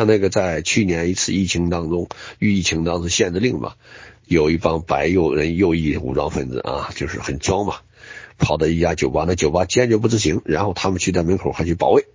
[0.00, 2.08] 像那个在去年一次疫情当中，
[2.38, 3.74] 疫情当中限制令嘛，
[4.24, 7.80] 有一帮白右人右翼武装分子啊，就是很装嘛，
[8.38, 12.06] 跑到一家酒吧，那酒吧坚决不执行，然后他们去在门口还去保卫，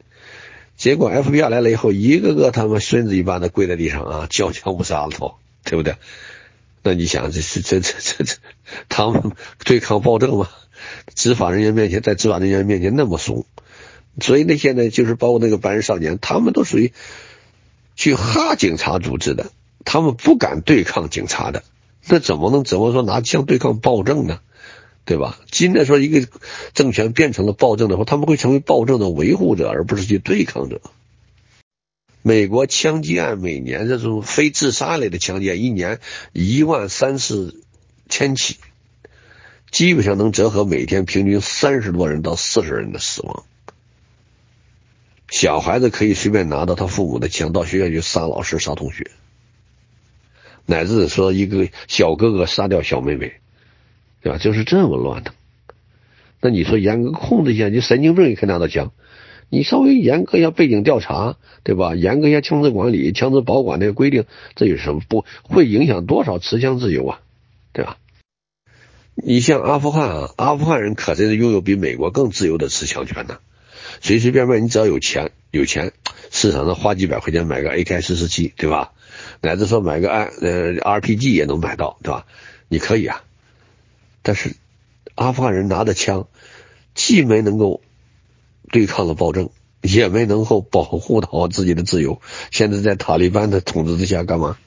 [0.78, 5.98] 结果 FBI 来了以后，一个个他们孙子一般的跪在地上啊，交枪不杀了都，对不对？
[6.82, 8.38] 那你想，这是这这这这，
[8.90, 10.50] 他们对抗暴政吗？
[11.14, 13.46] 执法人员面前，在执法人员面前那么怂，
[14.20, 16.92] 所以那些呢，就是包括那个白人少年，他们都属于。
[17.96, 19.52] 去哈警察组织的，
[19.84, 21.64] 他们不敢对抗警察的，
[22.08, 24.40] 那怎么能怎么说拿枪对抗暴政呢？
[25.06, 25.40] 对吧？
[25.52, 26.28] 今天说一个
[26.74, 30.82] 政权变成了暴政的话，他们会成为暴政的维护者，而不是去对抗者。
[32.24, 36.00] 美国枪击案每年这种非自杀类的枪击案，一年
[36.34, 37.62] 一万三四
[38.10, 38.58] 千起，
[39.70, 43.44] 基本上能折合每天平均三十多人到四十人的死亡。
[45.36, 49.12] 小孩子可以随便拿到他父母的枪，到学校去杀老师、杀同学，
[50.66, 53.34] 乃至说一个小哥哥杀掉小妹妹，
[54.22, 54.38] 对吧？
[54.38, 55.34] 就是这么乱的。
[56.40, 58.94] 那你说严格控制一下，你神经病也可以拿到枪，
[59.50, 61.96] 你稍微严格一下背景调查，对吧？
[61.96, 64.24] 严格一下枪支管理、枪支保管那个规定，
[64.56, 67.20] 这有什么不会影响多少持枪自由啊？
[67.74, 67.98] 对吧？
[69.16, 73.40] 你像阿富汗啊，阿富汗人可真是拥有比美国更自由的持枪权呢。
[74.02, 75.92] 随随便便，你只要有钱，有钱，
[76.32, 78.94] 市场上花几百块钱买个 AK 四十七，对吧？
[79.42, 82.26] 乃至说买个 I 呃 RPG 也能买到，对吧？
[82.68, 83.24] 你可以啊。
[84.22, 84.56] 但是
[85.16, 86.28] 阿富汗人拿的枪，
[86.94, 87.82] 既没能够
[88.72, 89.50] 对抗了暴政，
[89.82, 92.22] 也没能够保护到自己的自由。
[92.52, 94.58] 现在在塔利班的统治之下，干嘛？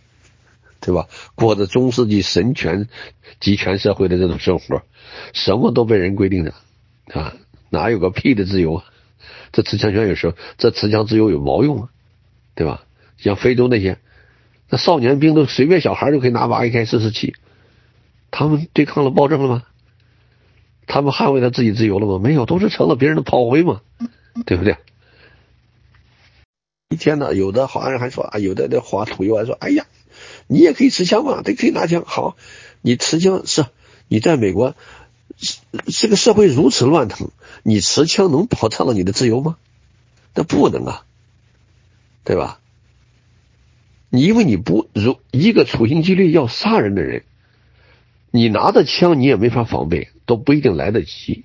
[0.80, 1.08] 对吧？
[1.34, 2.88] 过着中世纪神权
[3.40, 4.82] 集权社会的这种生活，
[5.34, 6.54] 什么都被人规定着
[7.12, 7.34] 啊，
[7.68, 8.84] 哪有个屁的自由啊？
[9.52, 11.88] 这持枪权有时候，这持枪自由有毛用啊，
[12.54, 12.84] 对吧？
[13.16, 13.98] 像非洲那些，
[14.68, 17.34] 那少年兵都随便小孩就可以拿把 AK 四十七，
[18.30, 19.64] 他们对抗了暴政了吗？
[20.86, 22.18] 他们捍卫了自己自由了吗？
[22.18, 23.80] 没有，都是成了别人的炮灰嘛，
[24.46, 24.76] 对不对？
[26.90, 29.84] 一天呢，有的华人还说啊，有的那华土友还说，哎呀，
[30.46, 32.04] 你也可以持枪嘛，都可以拿枪。
[32.06, 32.36] 好，
[32.80, 33.66] 你持枪是，
[34.06, 34.74] 你在美国。
[35.86, 37.30] 这个社会如此乱腾，
[37.62, 39.56] 你持枪能保障了你的自由吗？
[40.34, 41.04] 那不能啊，
[42.24, 42.60] 对吧？
[44.10, 47.24] 你因为你不如一个处心积虑要杀人的人，
[48.30, 51.44] 你拿着枪你也没法防备，都不一定来得及。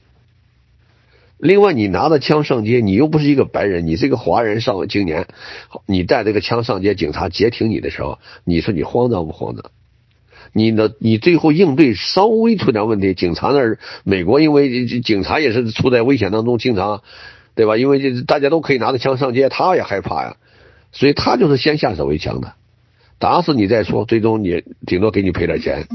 [1.37, 5.27] 另外，你拿着枪上街，你又不是一个白人，你是一个华人少青年，
[5.85, 9.71] 你带这个枪上街，警察截停你的时候，你说你慌张不慌张？
[10.51, 10.91] 你呢？
[10.99, 17.01] 你最后应对稍微出点问题，警察那儿，美国因为警察也是处在危险当中，经常，
[17.55, 17.77] 对吧？
[17.77, 20.37] 因为这大家都可以拿着枪上街，他也害怕呀，
[20.91, 22.53] 所以他就是先下手为强的，
[23.19, 25.87] 打死你再说，最终你顶多给你赔点钱。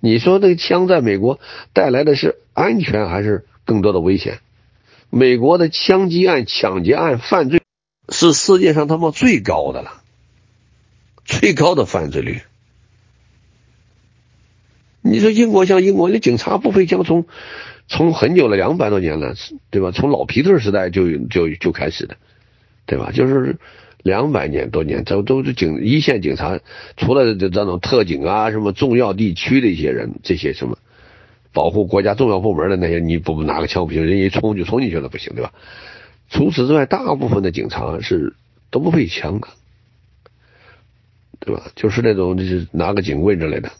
[0.00, 1.38] 你说这枪在美国
[1.72, 4.40] 带来的是安全还是更多的危险？
[5.10, 7.60] 美国的枪击案、抢劫案犯罪
[8.08, 10.02] 是世界上他妈最高的了，
[11.24, 12.40] 最高的犯罪率。
[15.02, 17.26] 你说英国像英国，那警察不配枪，从
[17.88, 19.34] 从很久了，两百多年了，
[19.70, 19.90] 对吧？
[19.90, 22.16] 从老皮特时代就就就开始的，
[22.86, 23.10] 对吧？
[23.12, 23.56] 就是
[24.02, 26.60] 两百年多年，都都是警一线警察，
[26.96, 30.78] 除了这这种特警啊，什么重要地区的一些人，这些什么
[31.52, 35.52] 保护国家重要部门的那些，你不拿个枪不行，人一冲就冲进去了，不行，对吧？
[36.30, 38.34] 除此之外，大部分的警察是
[38.70, 39.48] 都不配枪的，
[41.40, 41.70] 对吧？
[41.74, 43.70] 就是那种就是拿个警棍之类的。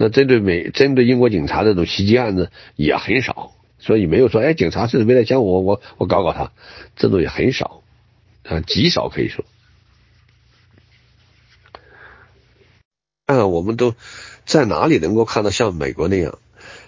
[0.00, 6.52] 那针对美针对英国警察这种袭击案子也很少，所以没有说哎，警察是为了想我我我搞搞他，
[6.94, 7.82] 这种也很少
[8.44, 9.44] 啊，极少可以说。
[13.26, 13.94] 嗯，我们都
[14.46, 16.38] 在哪里能够看到像美国那样，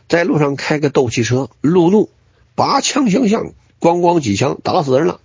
[0.09, 2.11] 在路上开个斗气车，路怒，
[2.55, 5.21] 拔枪相向，咣咣几枪打死人了，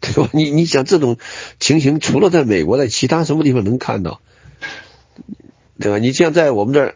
[0.00, 0.30] 对吧？
[0.32, 1.18] 你你想这种
[1.60, 4.22] 情形，除了在美国，在其他什么地方能看到？
[5.82, 5.98] 对吧？
[5.98, 6.94] 你像在我们这儿，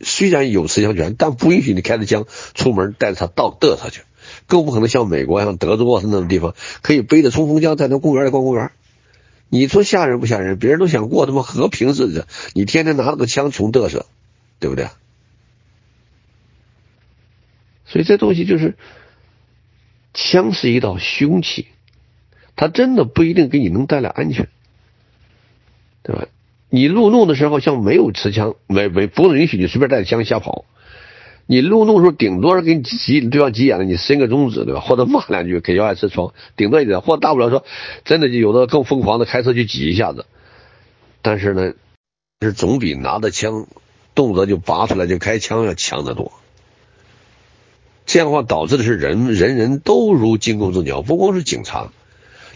[0.00, 4.02] 虽然有持枪权，但不允许你开着枪出门带着他到嘚瑟去，
[4.46, 8.72] 更不可能像美国、像德州啊那种地方，可以背着冲锋枪在那公园里逛公园。
[9.48, 10.58] 你说吓人不吓人？
[10.58, 14.06] 别人都想过他妈和平日子，你天天拿着个枪穷嘚瑟，
[14.58, 14.88] 对不对？
[17.86, 18.76] 所以这东西就是，
[20.12, 21.68] 枪是一道凶器，
[22.56, 24.48] 它真的不一定给你能带来安全，
[26.02, 26.26] 对吧？
[26.74, 30.64] 你路怒的时候，像没有持枪，没没不允许你随便带着枪瞎跑。
[31.46, 34.80] 你路怒的时候，顶多是给你急对方急眼了，你伸个中指，对吧？
[34.80, 37.64] 或者骂两句，给摇下车窗，顶多一点，或大不了说，
[38.04, 40.26] 真的就有的更疯狂的开车去挤一下子。
[41.22, 41.74] 但是呢，
[42.40, 43.68] 是总比拿着枪，
[44.16, 46.32] 动辄就拔出来就开枪要强得多。
[48.04, 51.92] 这样的话导致的是人人人都如惊弓之鸟，不光是警察，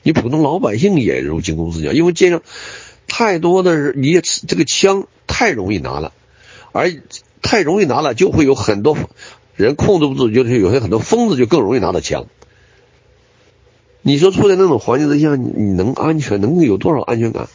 [0.02, 2.42] 你普通老百姓也如惊弓之鸟，因为街上
[3.08, 6.12] 太多的是你这个枪太容易拿了，
[6.70, 6.92] 而。
[7.40, 8.98] 太容易拿了，就会有很多
[9.54, 12.26] 人控制不住，就是有些很多疯子就更容易拿到枪。
[14.02, 17.48] 你说处在那种环境之下，你能安全，能有多少安全感？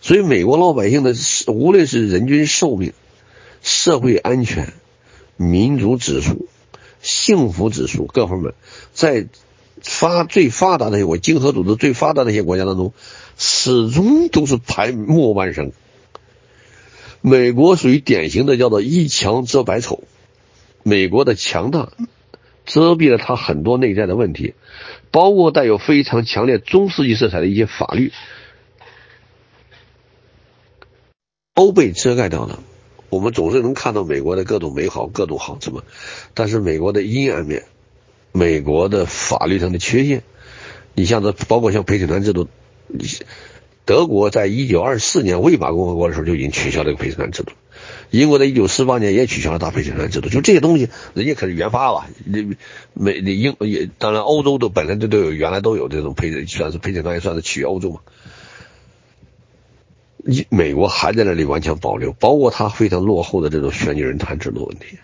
[0.00, 1.14] 所以，美国老百姓的
[1.46, 2.94] 无论是人均寿命、
[3.62, 4.72] 社会安全、
[5.36, 6.48] 民族指数、
[7.00, 8.54] 幸福指数各方面，
[8.92, 9.26] 在
[9.82, 12.94] 发最发达的些国经合组织最发达的一些国家当中，
[13.36, 15.72] 始终都是排末班生。
[17.20, 20.02] 美国属于典型的叫做一强遮百丑，
[20.82, 21.92] 美国的强大
[22.64, 24.54] 遮蔽了他很多内在的问题，
[25.10, 28.12] 包括带有非常强烈中世纪色彩的一些法律，
[31.54, 32.60] 都被遮盖掉了。
[33.08, 35.84] 我们总是能看到美国的各种美好、各种好什么，
[36.34, 37.66] 但是美国的阴暗面，
[38.32, 40.22] 美国的法律上的缺陷，
[40.94, 42.48] 你像这包括像陪审团制度。
[43.84, 47.50] 德国在一九二四年魏玛共和国的时候就已经取消这个陪审团制度，
[48.10, 50.28] 英国在一九四八年也取消了大陪审团制度。
[50.28, 52.06] 就这些东西，人家可是原发了。
[52.24, 52.56] 你
[52.94, 58.00] 美、那英也当然欧洲都本来就都有，原来都有这种陪算是陪审团，也算是起于欧洲嘛。
[60.18, 64.98] 你美国还在那里顽强保留，包括他非常落后的这种选举人团制度问题。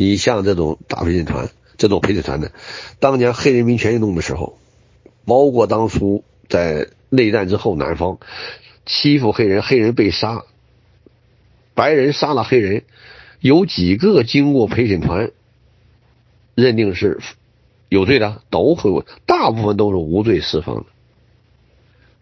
[0.00, 2.52] 你像这种大陪审团，这种陪审团的，
[3.00, 4.58] 当年黑人民权运动的时候，
[5.26, 6.24] 包括当初。
[6.48, 8.18] 在内战之后，南方
[8.84, 10.42] 欺负黑人，黑人被杀，
[11.74, 12.82] 白人杀了黑人，
[13.38, 15.30] 有几个经过陪审团
[16.56, 17.20] 认定是
[17.88, 20.86] 有罪的，都会，大部分都是无罪释放的。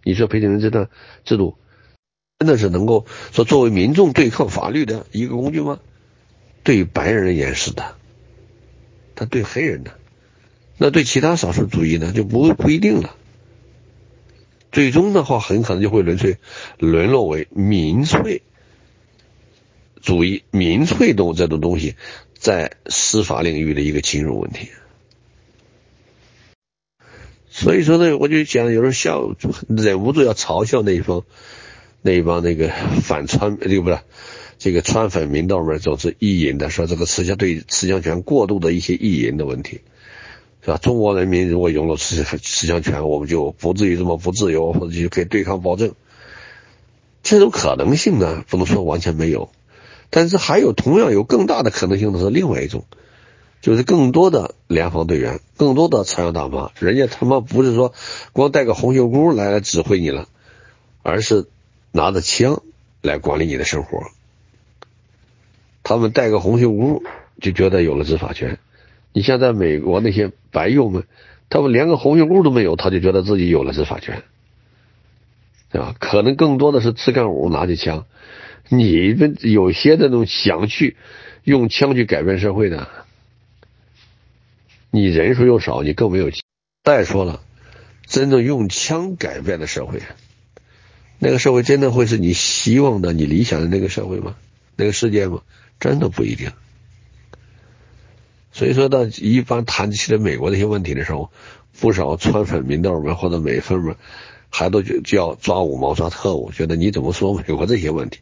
[0.02, 0.90] 你说陪审团这段
[1.24, 1.56] 制度
[2.38, 5.78] 真的是能够说作为民众对抗法律的一个工具吗？
[6.68, 7.94] 对白人而言是的，
[9.14, 9.92] 他对黑人的，
[10.76, 13.16] 那对其他少数族裔呢就不不一定了。
[14.70, 16.36] 最终的话，很可能就会沦粹，
[16.76, 18.42] 沦落为民粹
[20.02, 21.96] 主义、民粹动这种东西
[22.34, 24.68] 在司法领域的一个侵入问题。
[27.48, 29.34] 所以说呢，我就讲，有时候笑，
[29.68, 31.24] 忍不住要嘲笑那一方，
[32.02, 34.00] 那一帮那个反川，对不对？
[34.58, 39.80] 这个川粉民道们总是意淫的，说这个持枪对持枪权过度的一些意淫的问题。
[40.60, 40.76] 是吧？
[40.76, 45.94] 中国人民如果拥有持持枪权，我们就不至于这么不自由，或者就可以对抗暴政。
[47.22, 49.50] 这种可能性呢，不能说完全没有，
[50.10, 52.84] 但是还有同样有更大的可能性的是另外一种，
[53.62, 57.94] 就是更多的联防队员，更多的朝阳大妈，人家他妈不是说
[58.32, 60.28] 光带个红袖箍来来指挥你了，
[61.02, 61.46] 而是
[61.92, 62.62] 拿着枪
[63.00, 64.02] 来管理你的生活。
[65.88, 67.02] 他们带个红袖箍
[67.40, 68.58] 就觉得有了执法权。
[69.14, 71.04] 你像在美国那些白右们，
[71.48, 74.22] 他们连个红袖箍都没有，他就觉得自己有了执法权，
[75.72, 75.94] 对吧？
[75.98, 78.04] 可能更多的是吃干五拿起枪，
[78.68, 80.98] 你们有些那种想去
[81.42, 82.86] 用枪去改变社会的，
[84.90, 86.30] 你人数又少，你更没有。
[86.84, 87.40] 再说了，
[88.04, 90.02] 真正用枪改变的社会，
[91.18, 94.36] 那个社会真的会是你希望的、你理想的那个社会吗？
[94.76, 95.40] 那个世界吗？
[95.80, 96.50] 真的不一定。
[98.52, 101.30] 所以说，到一般谈起来美国这些问题的时候，
[101.80, 103.96] 不少川粉民道们或者美粉们，
[104.50, 108.18] 还都就要抓五毛抓特务，觉得你怎么说美国这些问题？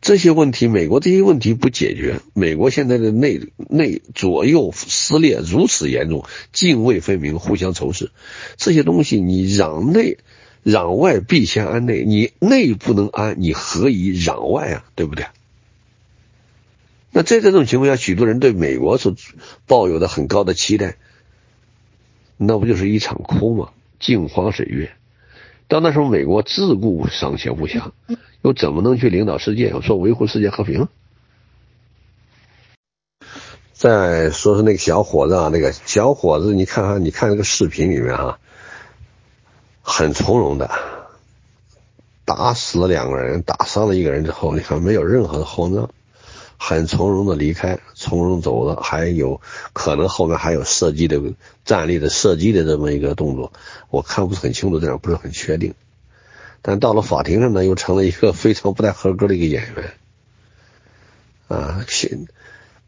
[0.00, 8.10] 这些问题，美国这些问题不解决，美国现在的内内左右撕裂如此严重，泾渭分明，互相仇视，
[8.56, 10.18] 这些东西你攘内
[10.64, 14.84] 攘外必先安内，你内不能安，你何以攘外啊？
[14.94, 15.26] 对不对？
[17.18, 19.16] 那在这种情况下，许多人对美国所
[19.66, 20.94] 抱有的很高的期待，
[22.36, 23.70] 那不就是一场空吗？
[23.98, 24.92] 镜花水月。
[25.66, 27.90] 到那时候，美国自顾尚且不暇，
[28.42, 30.86] 又怎么能去领导世界，说维护世界和平？
[33.72, 38.38] 再说说那个小伙子啊，那个小伙子，你看看，你看那个视频里面啊，
[39.82, 40.70] 很从容的，
[42.24, 45.90] 打死了两个人，打伤了一个人之后，你看没有任何的慌张，
[46.58, 49.40] 很从容的离开，从容走了，还有
[49.72, 51.22] 可能后面还有射击的
[51.64, 53.52] 站立的射击的这么一个动作。
[53.90, 55.74] 我看不是很清楚，这样不是很确定，
[56.60, 59.92] 但到了法庭上呢，又成了一个 非常不太合格的一个演员，
[61.46, 61.84] 啊，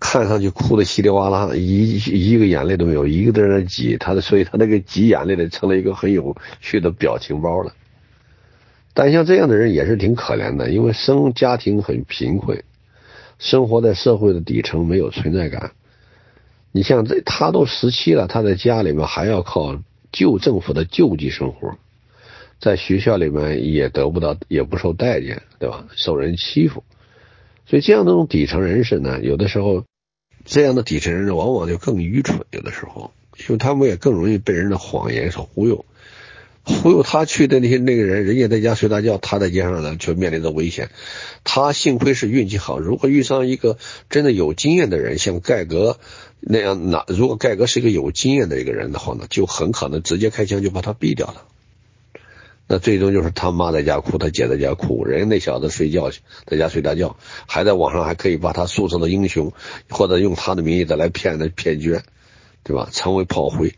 [0.01, 1.97] 看上去哭的稀里哗啦，一
[2.33, 7.75] 一个眼泪都没有，一个在那挤他的，所以他那个挤眼泪的成了一个很有趣的表情包了。
[8.95, 12.64] 但像这样的人也是挺可怜的，因为生家庭很贫困，
[13.41, 15.72] 生活在社会的底层，没有存在感。
[16.70, 19.82] 你像这，他都十七了，他在家里面还要靠。
[20.12, 21.76] 旧政府的救济生活，
[22.59, 25.86] 在学校里面也得不到，也不受待见，对吧？
[25.95, 26.82] 受人欺负，
[27.64, 29.84] 所以这样的种底层人士呢，有的时候，
[30.45, 35.84] 这样的底层人士往往就更愚蠢，有的时候，因为他们也更容易被人的谎言所忽悠，
[36.71, 40.91] 忽悠他去的那些那个人，人家在家睡大觉，他在街上呢却面临着危险。
[41.45, 43.77] 他幸亏是运气好，如果遇上一个
[44.09, 45.99] 真的有经验的人，像盖格。
[46.43, 51.45] 那样，那如果盖哥是一个有经验的一个人的话呢，就很可能直接开枪就把他毙掉了。
[52.66, 57.16] 那最终就是他妈在家哭，他姐在家哭，人家那小子睡觉去在家睡大觉，
[57.47, 59.53] 还在网上还可以把他塑成的英雄，
[59.91, 62.05] 或者用他的名义再来骗的骗捐，
[62.62, 62.89] 对吧？
[62.91, 63.75] 成为炮灰。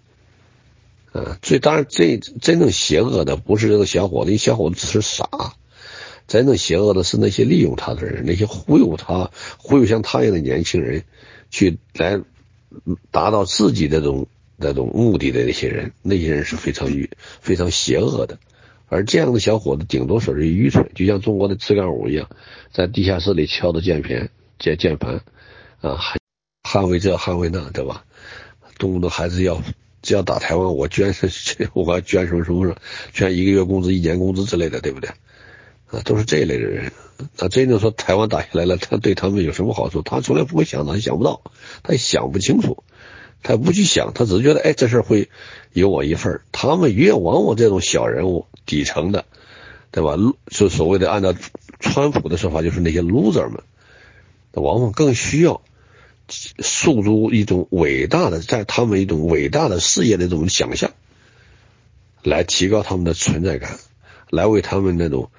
[1.13, 5.29] 嗯，最当然，这真正邪恶的不是这个小伙子，因为小伙子只是傻，
[6.27, 11.05] 真正邪恶的是那些利用他的人，那些忽悠他、忽悠像他一样的年轻人，
[11.51, 12.21] 去来。
[13.11, 17.11] 达到自己这种那种目的的那些人，那些人是非常愚、
[17.43, 18.39] 非常邪恶的。
[18.89, 22.31] 而这样的小伙子，顶多说是愚蠢，就像中国的自干五一样，
[22.73, 25.21] 在地下室里敲着键盘、键键盘，
[25.83, 26.01] 啊，
[26.63, 28.07] 捍卫这、捍卫那，对吧？
[28.79, 29.63] 动不动还是要
[30.03, 31.31] 只要打台湾， 我捐是
[31.73, 32.77] 我捐什么什么什么，
[33.13, 35.11] 捐一个月工资、一年工资之类的，对不对？
[35.87, 36.93] 啊，都是这一类的人。
[37.37, 40.03] 那真正说台湾打下来了，他对他们有什么好处？
[40.03, 41.43] 他从来不会想到，他想不到，
[41.83, 42.83] 他也想不清楚，
[43.43, 45.29] 他不去想，他只是觉得，哎，这事会
[45.73, 49.27] 有我一份他们越往往这种小人物、底层的，
[49.93, 50.17] 对吧？
[50.49, 51.35] 就所谓的按照
[51.79, 53.63] 川普的说法，就是那些 loser 们，
[54.53, 55.61] 往往更需要
[56.29, 60.93] 诉诸一种伟大的，在他们一种伟大的事业的一种想象，
[62.23, 63.79] 来提高他们的存在感，
[64.31, 65.31] 来为他们那种。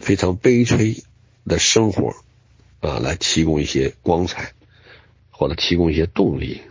[0.00, 1.04] 非常悲催
[1.44, 2.14] 的生活，
[2.80, 4.54] 啊，来提供一些光彩，
[5.30, 6.62] 或者提供一些动力。